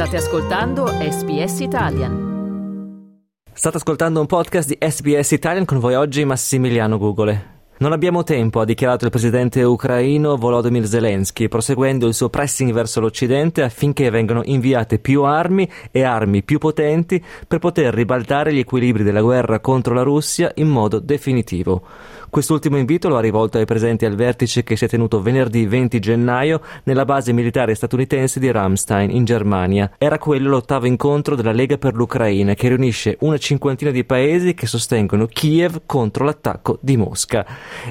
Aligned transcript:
State 0.00 0.16
ascoltando 0.16 0.86
SBS 0.86 1.60
Italian. 1.60 3.04
State 3.52 3.76
ascoltando 3.76 4.20
un 4.20 4.24
podcast 4.24 4.66
di 4.66 4.78
SBS 4.80 5.32
Italian 5.32 5.66
con 5.66 5.78
voi 5.78 5.94
oggi 5.94 6.24
Massimiliano 6.24 6.96
Gugole. 6.96 7.58
Non 7.80 7.92
abbiamo 7.92 8.22
tempo, 8.24 8.60
ha 8.60 8.64
dichiarato 8.64 9.04
il 9.04 9.10
presidente 9.10 9.62
ucraino 9.62 10.36
Volodymyr 10.36 10.86
Zelensky, 10.86 11.48
proseguendo 11.48 12.06
il 12.06 12.14
suo 12.14 12.30
pressing 12.30 12.72
verso 12.72 13.00
l'Occidente 13.00 13.62
affinché 13.62 14.08
vengano 14.08 14.40
inviate 14.44 14.98
più 14.98 15.22
armi 15.24 15.70
e 15.90 16.02
armi 16.02 16.42
più 16.42 16.58
potenti 16.58 17.22
per 17.46 17.58
poter 17.58 17.92
ribaltare 17.92 18.54
gli 18.54 18.58
equilibri 18.58 19.02
della 19.02 19.20
guerra 19.20 19.60
contro 19.60 19.92
la 19.92 20.02
Russia 20.02 20.50
in 20.56 20.68
modo 20.68 20.98
definitivo. 20.98 21.82
Quest'ultimo 22.30 22.76
invito 22.76 23.08
lo 23.08 23.16
ha 23.16 23.20
rivolto 23.20 23.58
ai 23.58 23.64
presenti 23.64 24.04
al 24.04 24.14
vertice 24.14 24.62
che 24.62 24.76
si 24.76 24.84
è 24.84 24.88
tenuto 24.88 25.20
venerdì 25.20 25.66
20 25.66 25.98
gennaio 25.98 26.60
nella 26.84 27.04
base 27.04 27.32
militare 27.32 27.74
statunitense 27.74 28.38
di 28.38 28.48
Ramstein 28.52 29.10
in 29.10 29.24
Germania. 29.24 29.90
Era 29.98 30.16
quello 30.16 30.50
l'ottavo 30.50 30.86
incontro 30.86 31.34
della 31.34 31.50
Lega 31.50 31.76
per 31.76 31.94
l'Ucraina 31.94 32.54
che 32.54 32.68
riunisce 32.68 33.16
una 33.22 33.36
cinquantina 33.36 33.90
di 33.90 34.04
paesi 34.04 34.54
che 34.54 34.68
sostengono 34.68 35.26
Kiev 35.26 35.82
contro 35.86 36.24
l'attacco 36.24 36.78
di 36.80 36.96
Mosca. 36.96 37.44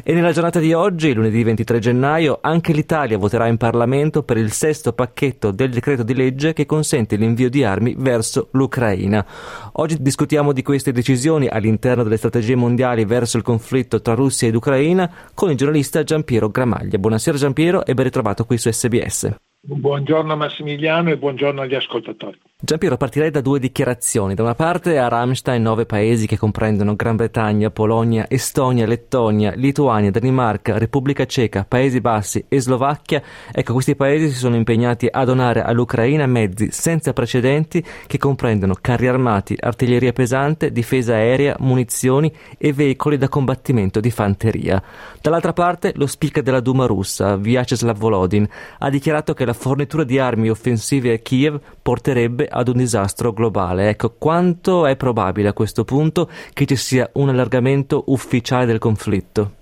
E 0.05 0.13
nella 0.13 0.31
giornata 0.31 0.59
di 0.59 0.71
oggi, 0.71 1.13
lunedì 1.13 1.43
23 1.43 1.79
gennaio, 1.79 2.39
anche 2.41 2.71
l'Italia 2.71 3.17
voterà 3.17 3.47
in 3.47 3.57
Parlamento 3.57 4.23
per 4.23 4.37
il 4.37 4.53
sesto 4.53 4.93
pacchetto 4.93 5.51
del 5.51 5.69
decreto 5.69 6.03
di 6.03 6.15
legge 6.15 6.53
che 6.53 6.65
consente 6.65 7.17
l'invio 7.17 7.49
di 7.49 7.65
armi 7.65 7.93
verso 7.97 8.47
l'Ucraina. 8.51 9.25
Oggi 9.73 9.97
discutiamo 9.99 10.53
di 10.53 10.63
queste 10.63 10.93
decisioni 10.93 11.49
all'interno 11.49 12.03
delle 12.03 12.15
strategie 12.15 12.55
mondiali 12.55 13.03
verso 13.03 13.35
il 13.35 13.43
conflitto 13.43 14.01
tra 14.01 14.13
Russia 14.13 14.27
Russia 14.29 14.47
ed 14.47 14.55
Ucraina 14.55 15.11
con 15.33 15.49
il 15.49 15.57
giornalista 15.57 16.03
Giampiero 16.03 16.49
Gramaglia. 16.49 16.99
Buonasera 16.99 17.37
Giampiero 17.37 17.83
e 17.83 17.93
ben 17.95 18.05
ritrovato 18.05 18.45
qui 18.45 18.57
su 18.57 18.71
SBS. 18.71 19.35
Buongiorno 19.61 20.37
Massimiliano 20.37 21.09
e 21.09 21.17
buongiorno 21.17 21.61
agli 21.61 21.75
ascoltatori. 21.75 22.39
Giampiero, 22.61 22.97
partirei 22.97 23.31
da 23.31 23.39
due 23.39 23.57
dichiarazioni. 23.57 24.33
Da 24.33 24.43
una 24.43 24.53
parte 24.53 24.97
a 24.97 25.07
Ramstein 25.07 25.61
nove 25.61 25.85
paesi 25.85 26.27
che 26.27 26.37
comprendono 26.37 26.93
Gran 26.93 27.15
Bretagna, 27.15 27.69
Polonia, 27.69 28.25
Estonia, 28.27 28.85
Lettonia, 28.85 29.53
Lituania, 29.55 30.11
Danimarca, 30.11 30.77
Repubblica 30.77 31.25
Ceca, 31.25 31.63
Paesi 31.65 32.01
Bassi 32.01 32.43
e 32.49 32.59
Slovacchia. 32.59 33.23
Ecco, 33.49 33.71
questi 33.71 33.95
paesi 33.95 34.29
si 34.29 34.37
sono 34.37 34.57
impegnati 34.57 35.07
a 35.09 35.23
donare 35.23 35.61
all'Ucraina 35.61 36.25
mezzi 36.25 36.69
senza 36.69 37.13
precedenti 37.13 37.81
che 38.05 38.17
comprendono 38.17 38.75
carri 38.81 39.07
armati, 39.07 39.55
artiglieria 39.57 40.11
pesante, 40.11 40.73
difesa 40.73 41.13
aerea, 41.13 41.55
munizioni 41.59 42.29
e 42.57 42.73
veicoli 42.73 43.17
da 43.17 43.29
combattimento 43.29 44.01
di 44.01 44.11
fanteria. 44.11 44.83
Dall'altra 45.21 45.53
parte 45.53 45.93
lo 45.95 46.07
speaker 46.07 46.43
della 46.43 46.59
Duma 46.59 46.87
russa, 46.87 47.37
Vyacheslav 47.37 47.97
Volodin, 47.97 48.45
ha 48.79 48.89
dichiarato 48.89 49.33
che 49.33 49.45
la 49.45 49.53
fornitura 49.53 50.03
di 50.03 50.19
armi 50.19 50.49
offensive 50.49 51.13
a 51.13 51.17
Kiev 51.19 51.57
porterebbe 51.89 52.47
ad 52.47 52.67
un 52.67 52.77
disastro 52.77 53.33
globale. 53.33 53.89
Ecco, 53.89 54.13
quanto 54.15 54.85
è 54.85 54.95
probabile 54.95 55.47
a 55.47 55.53
questo 55.53 55.85
punto 55.85 56.29
che 56.53 56.67
ci 56.67 56.75
sia 56.75 57.09
un 57.13 57.29
allargamento 57.29 58.03
ufficiale 58.09 58.67
del 58.67 58.77
conflitto? 58.77 59.55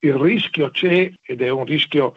Il 0.00 0.16
rischio 0.16 0.68
c'è 0.68 1.10
ed 1.22 1.40
è 1.40 1.48
un 1.48 1.64
rischio 1.64 2.14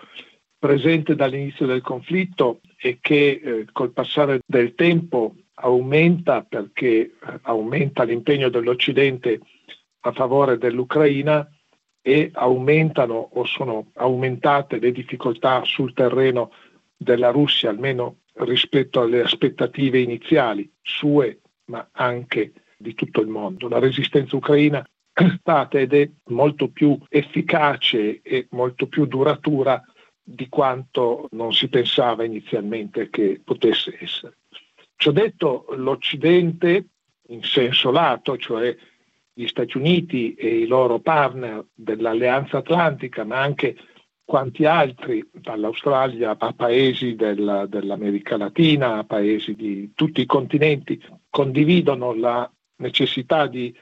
presente 0.60 1.16
dall'inizio 1.16 1.66
del 1.68 1.82
conflitto 1.82 2.60
e 2.78 2.98
che 3.00 3.16
eh, 3.42 3.66
col 3.72 3.94
passare 3.94 4.42
del 4.46 4.76
tempo 4.76 5.36
aumenta 5.54 6.42
perché 6.42 6.88
eh, 6.88 7.12
aumenta 7.44 8.04
l'impegno 8.04 8.50
dell'Occidente 8.50 9.40
a 10.02 10.12
favore 10.12 10.58
dell'Ucraina 10.58 11.50
e 12.02 12.30
aumentano 12.34 13.30
o 13.32 13.46
sono 13.46 13.92
aumentate 13.94 14.80
le 14.80 14.92
difficoltà 14.92 15.64
sul 15.64 15.94
terreno 15.94 16.52
della 16.98 17.30
Russia, 17.30 17.70
almeno 17.70 18.18
rispetto 18.38 19.02
alle 19.02 19.22
aspettative 19.22 20.00
iniziali 20.00 20.70
sue, 20.82 21.42
ma 21.66 21.88
anche 21.92 22.54
di 22.78 22.94
tutto 22.94 23.22
il 23.22 23.28
mondo. 23.28 23.68
La 23.68 23.80
resistenza 23.80 24.36
ucraina 24.36 24.86
è 25.14 25.36
stata 25.40 25.80
ed 25.80 25.94
è 25.94 26.10
molto 26.26 26.70
più 26.70 26.98
efficace 27.10 28.22
e 28.22 28.48
molto 28.52 28.88
più 28.88 29.06
duratura 29.06 29.82
di 30.22 30.50
quanto 30.50 31.28
non 31.32 31.54
si 31.54 31.70
pensava 31.70 32.24
inizialmente 32.24 33.10
che 33.10 33.40
potesse 33.44 33.98
essere. 34.02 34.38
Ciò 34.96 35.12
detto, 35.12 35.68
l'Occidente 35.76 36.88
in 37.28 37.44
senso 37.44 37.92
lato, 37.92 38.38
cioè 38.38 38.76
gli 39.34 39.48
Stati 39.48 39.78
Uniti 39.78 40.34
e 40.34 40.60
i 40.60 40.68
loro 40.68 41.00
partner 41.00 41.66
dell'Alleanza 41.74 42.58
Atlantica, 42.58 43.24
ma 43.24 43.42
anche 43.42 43.76
quanti 44.26 44.66
altri, 44.66 45.24
dall'Australia 45.32 46.36
a 46.38 46.54
paesi 46.54 47.16
della, 47.16 47.68
dell'America 47.68 48.36
Latina, 48.36 48.98
a 48.98 49.04
paesi 49.04 49.54
di 49.54 49.92
tutti 49.94 50.22
i 50.22 50.26
continenti, 50.26 51.02
condividono 51.30 52.14
la 52.14 52.52
necessità 52.78 53.46
di 53.46 53.74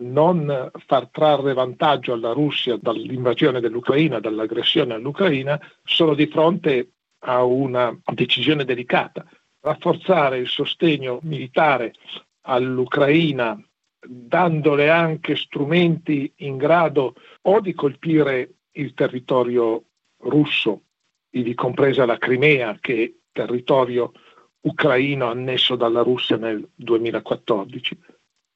non 0.00 0.70
far 0.86 1.08
trarre 1.08 1.52
vantaggio 1.52 2.12
alla 2.12 2.32
Russia 2.32 2.78
dall'invasione 2.80 3.60
dell'Ucraina, 3.60 4.20
dall'aggressione 4.20 4.94
all'Ucraina, 4.94 5.60
sono 5.84 6.14
di 6.14 6.26
fronte 6.28 6.92
a 7.20 7.42
una 7.42 7.98
decisione 8.14 8.64
delicata. 8.64 9.26
Rafforzare 9.60 10.38
il 10.38 10.46
sostegno 10.46 11.18
militare 11.22 11.94
all'Ucraina 12.42 13.60
dandole 14.00 14.88
anche 14.88 15.34
strumenti 15.34 16.32
in 16.36 16.56
grado 16.56 17.14
o 17.42 17.60
di 17.60 17.74
colpire 17.74 18.50
il 18.78 18.94
territorio 18.94 19.82
russo, 20.18 20.82
ivi 21.30 21.54
compresa 21.54 22.06
la 22.06 22.18
Crimea, 22.18 22.78
che 22.80 23.02
è 23.02 23.12
territorio 23.32 24.12
ucraino 24.60 25.26
annesso 25.26 25.76
dalla 25.76 26.02
Russia 26.02 26.36
nel 26.36 26.68
2014, 26.74 27.98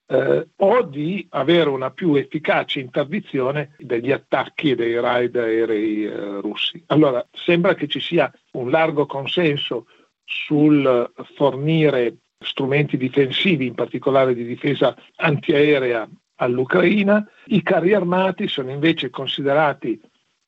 eh, 0.06 0.48
o 0.56 0.82
di 0.82 1.26
avere 1.30 1.68
una 1.68 1.90
più 1.90 2.14
efficace 2.14 2.80
interdizione 2.80 3.74
degli 3.78 4.10
attacchi 4.10 4.70
e 4.70 4.74
dei 4.74 5.00
raid 5.00 5.36
aerei 5.36 6.04
eh, 6.04 6.40
russi. 6.40 6.82
Allora, 6.88 7.26
sembra 7.32 7.74
che 7.74 7.86
ci 7.86 8.00
sia 8.00 8.32
un 8.52 8.70
largo 8.70 9.06
consenso 9.06 9.86
sul 10.24 11.10
fornire 11.34 12.16
strumenti 12.38 12.96
difensivi, 12.96 13.66
in 13.66 13.74
particolare 13.74 14.34
di 14.34 14.44
difesa 14.44 14.96
antiaerea 15.16 16.08
all'Ucraina. 16.36 17.24
I 17.46 17.62
carri 17.62 17.94
armati 17.94 18.48
sono 18.48 18.70
invece 18.70 19.10
considerati 19.10 20.00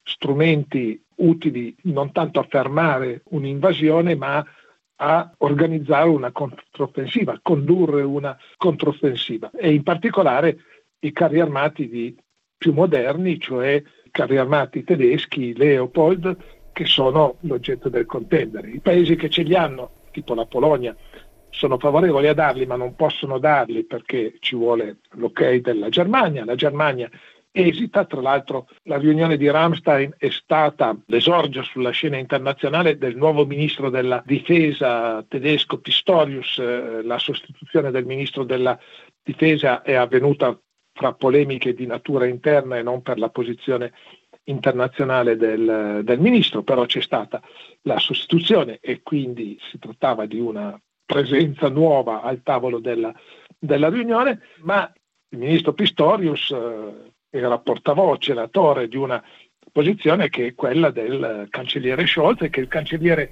strumenti 0.03 1.03
utili 1.17 1.75
non 1.83 2.13
tanto 2.13 2.41
a 2.41 2.47
fermare 2.49 3.23
un'invasione, 3.31 4.15
ma 4.15 4.45
a 4.97 5.35
organizzare 5.39 6.09
una 6.09 6.31
controffensiva, 6.31 7.33
a 7.33 7.41
condurre 7.43 8.03
una 8.03 8.37
controffensiva 8.57 9.51
e 9.51 9.73
in 9.73 9.83
particolare 9.83 10.59
i 11.01 11.13
carri 11.13 11.41
armati 11.41 12.17
più 12.57 12.73
moderni, 12.73 13.39
cioè 13.39 13.83
i 14.05 14.11
carri 14.11 14.37
armati 14.37 14.85
tedeschi, 14.85 15.55
Leopold, 15.57 16.37
che 16.73 16.87
sono 16.87 17.37
l'oggetto 17.41 17.89
del 17.89 18.07
contendere. 18.07 18.71
I 18.71 18.81
paesi 18.81 19.17
che 19.17 19.29
ce 19.29 19.43
li 19.43 19.55
hanno, 19.55 19.91
tipo 20.13 20.35
la 20.35 20.47
Polonia, 20.47 20.97
sono 21.51 21.79
favorevoli 21.79 22.27
a 22.27 22.35
darli 22.35 22.67
ma 22.67 22.75
non 22.75 22.97
possono 22.97 23.39
darli 23.39 23.85
perché 23.85 24.35
ci 24.41 24.57
vuole 24.57 24.99
l'ok 25.13 25.55
della 25.57 25.89
Germania. 25.89 26.45
La 26.45 26.57
Germania 26.57 27.09
esita. 27.55 28.05
Tra 28.05 28.21
l'altro 28.21 28.69
la 28.85 28.99
riunione 28.99 29.37
di 29.37 29.49
Ramstein 29.49 30.15
è 30.19 30.29
stata 30.31 30.97
l'esordio 31.07 31.63
sulla 31.63 31.91
scena 31.91 32.17
internazionale 32.17 32.99
del 32.99 33.17
nuovo 33.17 33.47
ministro 33.47 33.91
della 33.91 34.23
difesa 34.27 35.25
tedesco 35.29 35.79
Pistorius. 35.79 36.59
Eh, 36.59 37.03
la 37.03 37.19
sostituzione 37.19 37.93
del 37.93 38.05
ministro 38.05 38.43
della 38.45 38.79
difesa 39.23 39.83
è 39.83 39.95
avvenuta 39.95 40.59
fra 40.93 41.13
polemiche 41.13 41.75
di 41.75 41.87
natura 41.87 42.27
interna 42.27 42.77
e 42.77 42.83
non 42.83 43.03
per 43.03 43.19
la 43.19 43.29
posizione 43.29 43.93
internazionale 44.45 45.37
del, 45.37 46.01
del 46.05 46.21
ministro, 46.21 46.63
però 46.63 46.85
c'è 46.85 47.01
stata 47.01 47.41
la 47.83 47.99
sostituzione 47.99 48.79
e 48.81 49.01
quindi 49.03 49.59
si 49.71 49.79
trattava 49.79 50.27
di 50.27 50.39
una 50.39 50.79
presenza 51.05 51.69
nuova 51.69 52.23
al 52.23 52.43
tavolo 52.43 52.79
della, 52.79 53.13
della 53.59 53.89
riunione, 53.89 54.41
ma 54.61 54.91
il 55.31 55.39
ministro 55.39 55.73
Pistorius 55.73 56.51
eh, 56.51 57.14
era 57.39 57.59
portavoce, 57.59 58.33
latore 58.33 58.87
di 58.87 58.97
una 58.97 59.23
posizione 59.73 60.29
che 60.29 60.47
è 60.47 60.55
quella 60.55 60.91
del 60.91 61.49
cancelliere 61.51 62.07
Scholz 62.07 62.43
e 62.43 62.51
che 62.51 62.61
il 62.61 62.69
cancelliere 62.69 63.31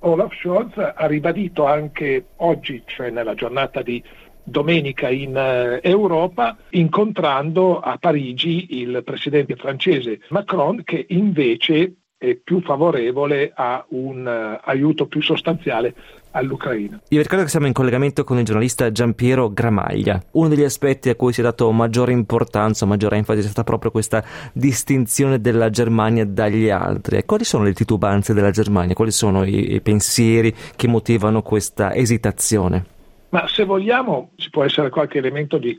Olaf 0.00 0.34
Scholz 0.34 0.76
ha 0.76 1.06
ribadito 1.06 1.64
anche 1.64 2.26
oggi, 2.36 2.82
cioè 2.84 3.10
nella 3.10 3.34
giornata 3.34 3.80
di 3.80 4.02
domenica 4.44 5.08
in 5.08 5.36
eh, 5.36 5.80
Europa, 5.82 6.58
incontrando 6.70 7.80
a 7.80 7.96
Parigi 7.96 8.80
il 8.80 9.02
presidente 9.04 9.56
francese 9.56 10.20
Macron 10.28 10.82
che 10.84 11.06
invece 11.10 11.94
è 12.18 12.34
più 12.34 12.60
favorevole 12.60 13.50
a 13.54 13.84
un 13.90 14.26
uh, 14.26 14.60
aiuto 14.68 15.06
più 15.06 15.22
sostanziale 15.22 15.94
all'Ucraina. 16.32 17.00
Io 17.08 17.22
ricordo 17.22 17.44
che 17.44 17.50
siamo 17.50 17.66
in 17.66 17.72
collegamento 17.72 18.24
con 18.24 18.38
il 18.38 18.44
giornalista 18.44 18.90
Giampiero 18.90 19.50
Gramaglia. 19.50 20.22
Uno 20.32 20.48
degli 20.48 20.64
aspetti 20.64 21.08
a 21.08 21.14
cui 21.14 21.32
si 21.32 21.40
è 21.40 21.42
dato 21.42 21.70
maggiore 21.70 22.12
importanza, 22.12 22.86
maggiore 22.86 23.16
enfasi 23.16 23.40
è 23.40 23.42
stata 23.42 23.64
proprio 23.64 23.90
questa 23.90 24.24
distinzione 24.52 25.40
della 25.40 25.70
Germania 25.70 26.24
dagli 26.26 26.68
altri. 26.68 27.16
E 27.18 27.24
quali 27.24 27.44
sono 27.44 27.64
le 27.64 27.72
titubanze 27.72 28.34
della 28.34 28.50
Germania? 28.50 28.94
Quali 28.94 29.12
sono 29.12 29.44
i, 29.44 29.74
i 29.74 29.80
pensieri 29.80 30.54
che 30.76 30.88
motivano 30.88 31.42
questa 31.42 31.94
esitazione? 31.94 32.84
Ma 33.30 33.46
se 33.48 33.64
vogliamo 33.64 34.32
ci 34.36 34.50
può 34.50 34.64
essere 34.64 34.90
qualche 34.90 35.18
elemento 35.18 35.56
di, 35.56 35.78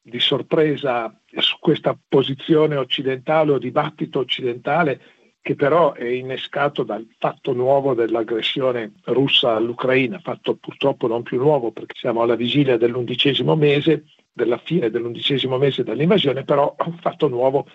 di 0.00 0.18
sorpresa 0.18 1.12
su 1.36 1.56
questa 1.60 1.98
posizione 2.08 2.76
occidentale 2.76 3.52
o 3.52 3.58
dibattito 3.58 4.20
occidentale 4.20 5.00
che 5.46 5.54
però 5.54 5.92
è 5.92 6.08
innescato 6.08 6.82
dal 6.82 7.06
fatto 7.18 7.52
nuovo 7.52 7.94
dell'aggressione 7.94 8.94
russa 9.04 9.54
all'Ucraina, 9.54 10.18
fatto 10.18 10.56
purtroppo 10.56 11.06
non 11.06 11.22
più 11.22 11.38
nuovo 11.38 11.70
perché 11.70 11.94
siamo 11.96 12.22
alla 12.22 12.34
vigilia 12.34 12.76
dell'undicesimo 12.76 13.54
mese, 13.54 14.06
della 14.32 14.58
fine 14.58 14.90
dell'undicesimo 14.90 15.56
mese 15.56 15.84
dell'invasione, 15.84 16.42
però 16.42 16.74
un 16.84 16.98
fatto 16.98 17.28
nuovo 17.28 17.68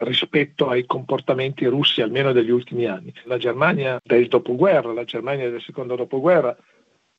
rispetto 0.00 0.68
ai 0.68 0.84
comportamenti 0.84 1.64
russi 1.64 2.02
almeno 2.02 2.32
degli 2.32 2.50
ultimi 2.50 2.84
anni. 2.84 3.10
La 3.22 3.38
Germania 3.38 3.98
del 4.04 4.28
dopoguerra, 4.28 4.92
la 4.92 5.04
Germania 5.04 5.48
del 5.48 5.62
secondo 5.62 5.96
dopoguerra 5.96 6.54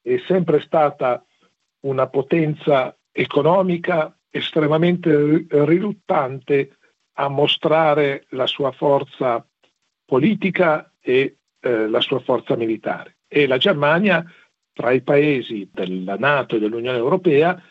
è 0.03 0.21
sempre 0.27 0.61
stata 0.61 1.25
una 1.79 2.05
potenza 2.09 2.95
economica 3.11 4.15
estremamente 4.29 5.47
riluttante 5.49 6.77
a 7.13 7.27
mostrare 7.27 8.27
la 8.29 8.45
sua 8.45 8.71
forza 8.71 9.43
politica 10.05 10.91
e 11.01 11.37
eh, 11.59 11.87
la 11.87 12.01
sua 12.01 12.19
forza 12.19 12.55
militare. 12.55 13.17
E 13.27 13.47
la 13.47 13.57
Germania, 13.57 14.23
tra 14.71 14.91
i 14.91 15.01
paesi 15.01 15.69
della 15.71 16.15
Nato 16.15 16.55
e 16.55 16.59
dell'Unione 16.59 16.97
Europea, 16.97 17.61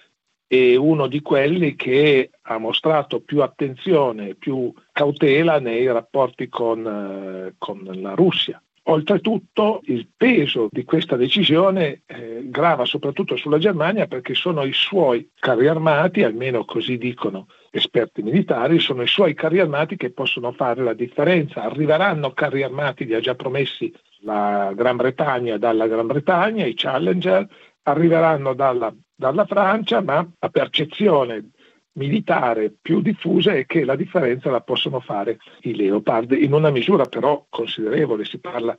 è 0.46 0.76
uno 0.76 1.06
di 1.06 1.20
quelli 1.20 1.74
che 1.74 2.30
ha 2.42 2.58
mostrato 2.58 3.20
più 3.20 3.42
attenzione, 3.42 4.34
più 4.34 4.72
cautela 4.92 5.58
nei 5.58 5.86
rapporti 5.86 6.48
con, 6.48 6.86
eh, 6.86 7.54
con 7.58 7.88
la 7.92 8.14
Russia. 8.14 8.62
Oltretutto 8.86 9.80
il 9.84 10.08
peso 10.14 10.68
di 10.70 10.84
questa 10.84 11.16
decisione 11.16 12.02
eh, 12.04 12.42
grava 12.50 12.84
soprattutto 12.84 13.34
sulla 13.36 13.58
Germania 13.58 14.06
perché 14.06 14.34
sono 14.34 14.62
i 14.64 14.74
suoi 14.74 15.30
carri 15.34 15.68
armati, 15.68 16.22
almeno 16.22 16.66
così 16.66 16.98
dicono 16.98 17.46
esperti 17.76 18.22
militari, 18.22 18.78
sono 18.78 19.02
i 19.02 19.06
suoi 19.08 19.34
carri 19.34 19.58
armati 19.58 19.96
che 19.96 20.10
possono 20.10 20.52
fare 20.52 20.82
la 20.82 20.94
differenza. 20.94 21.62
Arriveranno 21.62 22.32
carri 22.32 22.62
armati, 22.62 23.04
li 23.04 23.14
ha 23.14 23.20
già 23.20 23.34
promessi 23.34 23.92
la 24.20 24.72
Gran 24.74 24.96
Bretagna 24.96 25.58
dalla 25.58 25.86
Gran 25.88 26.06
Bretagna, 26.06 26.64
i 26.64 26.74
Challenger, 26.74 27.46
arriveranno 27.82 28.54
dalla, 28.54 28.94
dalla 29.14 29.44
Francia, 29.44 30.00
ma 30.00 30.26
la 30.38 30.48
percezione 30.48 31.50
militare 31.94 32.72
più 32.80 33.00
diffusa 33.00 33.52
è 33.52 33.66
che 33.66 33.84
la 33.84 33.96
differenza 33.96 34.50
la 34.50 34.60
possono 34.60 35.00
fare 35.00 35.38
i 35.62 35.74
Leopard, 35.74 36.32
in 36.32 36.52
una 36.52 36.70
misura 36.70 37.04
però 37.04 37.44
considerevole, 37.48 38.24
si 38.24 38.38
parla 38.38 38.76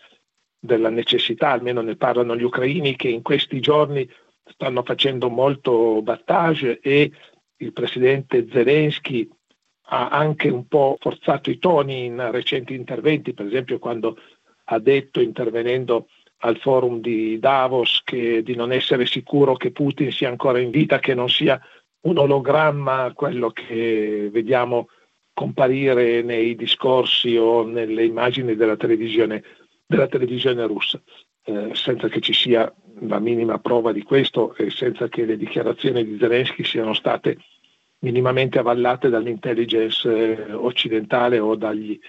della 0.58 0.90
necessità, 0.90 1.52
almeno 1.52 1.82
ne 1.82 1.96
parlano 1.96 2.36
gli 2.36 2.44
ucraini 2.44 2.96
che 2.96 3.10
in 3.10 3.22
questi 3.22 3.60
giorni 3.60 4.10
stanno 4.48 4.84
facendo 4.84 5.30
molto 5.30 6.02
battage 6.02 6.80
e 6.80 7.12
il 7.58 7.74
presidente 7.74 8.48
Zelensky 8.50 9.30
ha 9.88 10.10
anche 10.10 10.50
un 10.50 10.68
po' 10.68 10.98
forzato 11.00 11.50
i 11.50 11.60
toni 11.60 12.06
in 12.06 12.32
recenti 12.32 12.74
interventi, 12.74 13.34
per 13.34 13.46
esempio 13.46 13.80
quando 13.80 14.18
ha 14.66 14.80
detto 14.80 15.22
intervenendo 15.22 16.08
al 16.40 16.58
forum 16.58 17.00
di 17.00 17.40
Davos 17.40 18.02
che 18.04 18.42
di 18.44 18.56
non 18.56 18.72
essere 18.72 19.06
sicuro 19.06 19.56
che 19.56 19.72
Putin 19.72 20.12
sia 20.12 20.30
ancora 20.30 20.60
in 20.60 20.70
vita, 20.70 21.00
che 21.00 21.14
non 21.14 21.30
sia 21.30 21.60
un 22.02 22.18
ologramma, 22.18 23.14
quello 23.14 23.50
che 23.50 24.30
vediamo 24.32 24.90
comparire 25.34 26.22
nei 26.22 26.56
discorsi 26.56 27.36
o 27.36 27.66
nelle 27.66 28.06
immagini 28.06 28.56
della 28.56 28.78
televisione, 28.78 29.44
della 29.86 30.08
televisione 30.08 30.66
russa, 30.66 31.02
eh, 31.46 31.72
senza 31.74 32.08
che 32.08 32.22
ci 32.22 32.34
sia 32.34 32.74
la 33.02 33.20
minima 33.20 33.60
prova 33.60 33.92
di 33.92 34.04
questo 34.04 34.56
e 34.56 34.70
senza 34.70 35.08
che 35.08 35.26
le 35.26 35.38
dichiarazioni 35.38 36.04
di 36.04 36.18
Zelensky 36.18 36.64
siano 36.64 36.94
state 36.94 37.38
minimamente 38.00 38.60
avallate 38.60 39.10
dall'intelligence 39.10 40.10
eh, 40.10 40.54
occidentale 40.54 41.40
o 41.40 41.56
dagli 41.56 42.00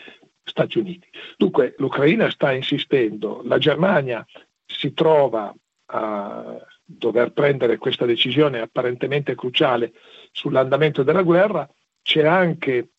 Stati 0.43 0.79
Uniti. 0.79 1.09
Dunque 1.37 1.75
l'Ucraina 1.79 2.31
sta 2.31 2.53
insistendo, 2.53 3.43
la 3.45 3.59
Germania 3.59 4.25
si 4.65 4.93
trova 4.93 5.53
a 5.87 6.57
dover 6.85 7.33
prendere 7.33 7.79
questa 7.79 8.07
decisione 8.07 8.61
apparentemente 8.61 9.35
cruciale 9.35 9.93
sull'andamento 10.31 11.03
della 11.03 11.23
guerra, 11.23 11.69
c'è 12.01 12.25
anche 12.25 12.91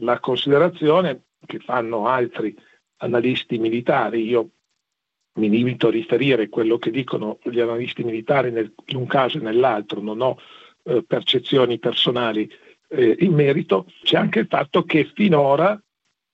la 0.00 0.18
considerazione 0.20 1.26
che 1.44 1.58
fanno 1.58 2.06
altri 2.06 2.56
analisti 2.98 3.58
militari, 3.58 4.26
io 4.26 4.50
mi 5.36 5.48
limito 5.48 5.88
a 5.88 5.90
riferire 5.90 6.48
quello 6.48 6.78
che 6.78 6.90
dicono 6.90 7.38
gli 7.42 7.60
analisti 7.60 8.04
militari 8.04 8.50
nel, 8.50 8.72
in 8.86 8.96
un 8.96 9.06
caso 9.06 9.38
e 9.38 9.42
nell'altro, 9.42 10.00
non 10.00 10.20
ho 10.20 10.38
eh, 10.84 11.02
percezioni 11.06 11.78
personali 11.78 12.50
eh, 12.88 13.16
in 13.20 13.32
merito, 13.32 13.86
c'è 14.02 14.16
anche 14.16 14.40
il 14.40 14.46
fatto 14.48 14.84
che 14.84 15.10
finora 15.14 15.80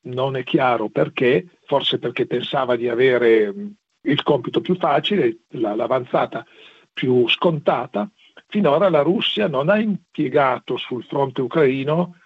non 0.05 0.37
è 0.37 0.43
chiaro 0.43 0.89
perché, 0.89 1.47
forse 1.65 1.99
perché 1.99 2.27
pensava 2.27 2.77
di 2.77 2.89
avere 2.89 3.55
il 4.03 4.23
compito 4.23 4.61
più 4.61 4.77
facile, 4.77 5.43
l'avanzata 5.51 6.45
più 6.93 7.29
scontata, 7.29 8.11
finora 8.49 8.89
la 8.89 9.03
Russia 9.03 9.47
non 9.47 9.69
ha 9.69 9.79
impiegato 9.79 10.77
sul 10.77 11.05
fronte 11.05 11.41
ucraino, 11.41 12.17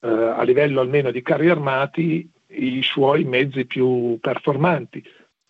eh, 0.00 0.08
a 0.08 0.42
livello 0.42 0.80
almeno 0.80 1.10
di 1.10 1.22
carri 1.22 1.48
armati, 1.48 2.30
i 2.48 2.82
suoi 2.82 3.24
mezzi 3.24 3.64
più 3.64 4.18
performanti. 4.20 5.02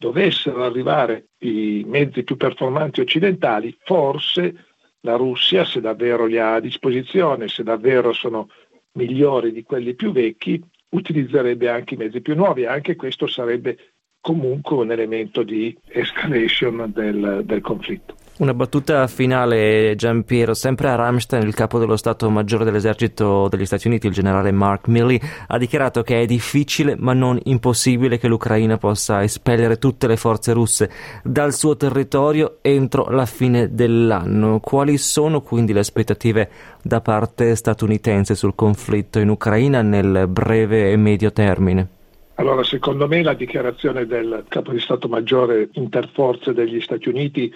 Dovessero 0.02 0.64
arrivare 0.64 1.28
i 1.42 1.84
mezzi 1.86 2.24
più 2.24 2.36
performanti 2.36 3.00
occidentali, 3.00 3.72
forse 3.84 4.64
la 5.02 5.14
Russia, 5.14 5.64
se 5.64 5.80
davvero 5.80 6.26
li 6.26 6.38
ha 6.38 6.54
a 6.54 6.60
disposizione, 6.60 7.46
se 7.46 7.62
davvero 7.62 8.12
sono 8.12 8.48
migliori 8.94 9.52
di 9.52 9.62
quelli 9.62 9.94
più 9.94 10.10
vecchi, 10.10 10.60
utilizzerebbe 10.88 11.68
anche 11.68 11.94
i 11.94 11.98
mezzi 11.98 12.20
più 12.20 12.34
nuovi. 12.34 12.66
Anche 12.66 12.96
questo 12.96 13.28
sarebbe 13.28 13.78
comunque 14.20 14.74
un 14.74 14.90
elemento 14.90 15.44
di 15.44 15.72
escalation 15.86 16.90
del, 16.92 17.42
del 17.44 17.60
conflitto. 17.60 18.16
Una 18.34 18.54
battuta 18.54 19.06
finale, 19.08 19.94
Giampiero. 19.94 20.54
Sempre 20.54 20.88
a 20.88 20.94
Ramstein, 20.94 21.46
il 21.46 21.52
capo 21.52 21.78
dello 21.78 21.96
Stato 21.96 22.30
Maggiore 22.30 22.64
dell'Esercito 22.64 23.46
degli 23.48 23.66
Stati 23.66 23.88
Uniti, 23.88 24.06
il 24.06 24.14
generale 24.14 24.50
Mark 24.50 24.88
Milley, 24.88 25.20
ha 25.48 25.58
dichiarato 25.58 26.02
che 26.02 26.22
è 26.22 26.24
difficile 26.24 26.96
ma 26.98 27.12
non 27.12 27.38
impossibile 27.44 28.18
che 28.18 28.28
l'Ucraina 28.28 28.78
possa 28.78 29.22
espellere 29.22 29.76
tutte 29.76 30.06
le 30.06 30.16
forze 30.16 30.54
russe 30.54 30.90
dal 31.22 31.52
suo 31.52 31.76
territorio 31.76 32.56
entro 32.62 33.04
la 33.10 33.26
fine 33.26 33.74
dell'anno. 33.74 34.60
Quali 34.60 34.96
sono 34.96 35.42
quindi 35.42 35.74
le 35.74 35.80
aspettative 35.80 36.48
da 36.82 37.02
parte 37.02 37.54
statunitense 37.54 38.34
sul 38.34 38.54
conflitto 38.54 39.18
in 39.18 39.28
Ucraina 39.28 39.82
nel 39.82 40.26
breve 40.26 40.90
e 40.90 40.96
medio 40.96 41.32
termine? 41.32 41.88
Allora, 42.36 42.64
secondo 42.64 43.06
me 43.06 43.22
la 43.22 43.34
dichiarazione 43.34 44.06
del 44.06 44.46
capo 44.48 44.72
di 44.72 44.80
Stato 44.80 45.06
Maggiore 45.06 45.68
interforze 45.72 46.54
degli 46.54 46.80
Stati 46.80 47.10
Uniti 47.10 47.52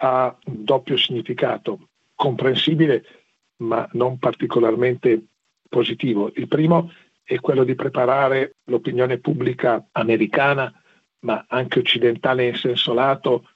ha 0.00 0.36
un 0.46 0.64
doppio 0.64 0.96
significato, 0.96 1.88
comprensibile 2.14 3.04
ma 3.58 3.88
non 3.92 4.18
particolarmente 4.18 5.26
positivo. 5.68 6.30
Il 6.34 6.48
primo 6.48 6.92
è 7.22 7.38
quello 7.40 7.64
di 7.64 7.74
preparare 7.74 8.56
l'opinione 8.64 9.18
pubblica 9.18 9.86
americana, 9.92 10.72
ma 11.20 11.44
anche 11.48 11.80
occidentale 11.80 12.46
in 12.46 12.54
senso 12.54 12.94
lato, 12.94 13.48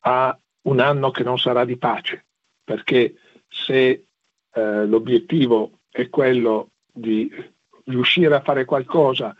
a 0.00 0.36
un 0.62 0.80
anno 0.80 1.10
che 1.10 1.22
non 1.22 1.38
sarà 1.38 1.64
di 1.64 1.76
pace, 1.76 2.26
perché 2.64 3.14
se 3.48 4.06
eh, 4.52 4.86
l'obiettivo 4.86 5.80
è 5.90 6.08
quello 6.08 6.70
di 6.92 7.30
riuscire 7.84 8.34
a 8.34 8.42
fare 8.42 8.64
qualcosa 8.64 9.36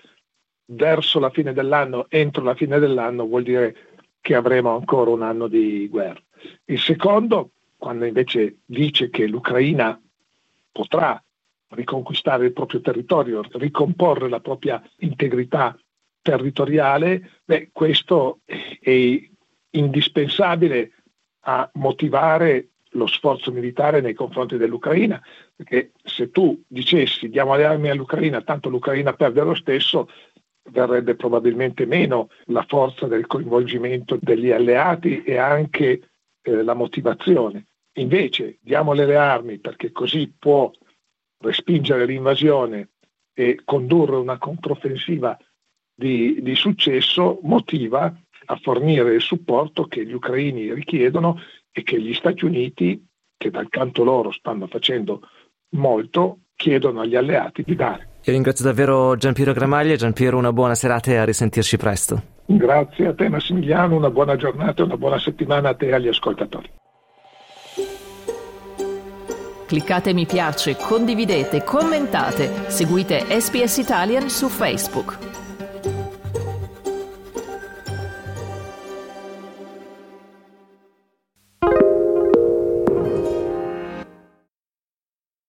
verso 0.67 1.19
la 1.19 1.31
fine 1.31 1.53
dell'anno, 1.53 2.07
entro 2.09 2.43
la 2.45 2.55
fine 2.55 2.79
dell'anno, 2.79 3.27
vuol 3.27 3.43
dire 3.43 3.77
che 4.21 4.35
avremo 4.35 4.75
ancora 4.75 5.11
un 5.11 5.23
anno 5.23 5.49
di 5.49 5.89
guerra. 5.89 6.23
Il 6.65 6.79
secondo, 6.79 7.51
quando 7.77 8.05
invece 8.05 8.59
dice 8.65 9.11
che 9.11 9.27
l'Ucraina 9.27 10.01
potrà 10.71 11.23
riconquistare 11.69 12.47
il 12.47 12.53
proprio 12.53 12.81
territorio, 12.81 13.43
ricomporre 13.53 14.29
la 14.29 14.41
propria 14.41 14.83
integrità 14.99 15.77
territoriale, 16.21 17.41
beh, 17.45 17.71
questo 17.73 18.41
è 18.45 19.31
indispensabile 19.71 20.93
a 21.41 21.69
motivare 21.75 22.69
lo 22.93 23.07
sforzo 23.07 23.51
militare 23.51 24.01
nei 24.01 24.15
confronti 24.15 24.57
dell'Ucraina, 24.57 25.21
perché 25.57 25.93
se 26.05 26.31
tu 26.31 26.63
dicessi 26.67 27.29
diamo 27.29 27.57
le 27.57 27.65
armi 27.65 27.89
all'Ucraina, 27.89 28.43
tanto 28.43 28.69
l'Ucraina 28.69 29.15
perde 29.15 29.43
lo 29.43 29.55
stesso, 29.55 30.09
verrebbe 30.71 31.15
probabilmente 31.15 31.87
meno 31.87 32.29
la 32.47 32.65
forza 32.69 33.07
del 33.07 33.27
coinvolgimento 33.27 34.19
degli 34.21 34.51
alleati 34.51 35.23
e 35.23 35.37
anche 35.37 36.11
eh, 36.43 36.63
la 36.63 36.75
motivazione. 36.75 37.67
Invece 37.95 38.59
diamole 38.61 39.07
le 39.07 39.17
armi 39.17 39.59
perché 39.59 39.93
così 39.93 40.33
può 40.39 40.71
respingere 41.39 42.07
l'invasione 42.07 42.91
e 43.35 43.61
condurre 43.65 44.17
una 44.17 44.39
controffensiva 44.39 45.37
di, 45.95 46.41
di 46.43 46.55
successo, 46.55 47.39
motiva 47.43 48.13
a 48.47 48.57
fornire 48.57 49.15
il 49.15 49.21
supporto 49.21 49.85
che 49.85 50.05
gli 50.05 50.13
ucraini 50.13 50.73
richiedono 50.73 51.41
e 51.71 51.83
che 51.83 52.01
gli 52.01 52.15
Stati 52.15 52.45
Uniti, 52.45 53.07
che 53.37 53.51
dal 53.51 53.69
canto 53.69 54.05
loro 54.05 54.31
stanno 54.31 54.67
facendo 54.67 55.29
molto, 55.71 56.39
chiedono 56.55 57.01
agli 57.01 57.17
alleati 57.17 57.63
di 57.63 57.75
dare. 57.75 58.09
Io 58.25 58.33
ringrazio 58.33 58.65
davvero 58.65 59.17
Giampiero 59.17 59.53
Gramaglia. 59.53 59.97
Giampiero, 59.97 60.39
una 60.39 60.53
buona 60.53 60.75
serata 60.75 61.11
e 61.11 61.17
a 61.17 61.25
risentirci 61.25 61.77
presto. 61.77 62.32
Grazie 62.57 63.07
a 63.07 63.15
te 63.15 63.29
Massimiliano, 63.29 63.97
una 63.97 64.11
buona 64.11 64.37
giornata 64.37 64.83
e 64.83 64.85
una 64.85 64.97
buona 64.97 65.19
settimana 65.19 65.71
a 65.71 65.75
te 65.75 65.87
e 65.87 65.95
agli 65.95 66.09
ascoltatori. 66.09 66.71
Cliccate 69.67 70.13
mi 70.13 70.27
piace, 70.27 70.77
condividete, 70.77 71.65
commentate, 71.65 72.69
seguite 72.69 73.25
SPS 73.41 73.79
Italian 73.79 74.29
su 74.29 74.49
Facebook. 74.49 75.32